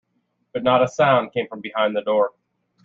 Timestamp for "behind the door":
1.61-2.31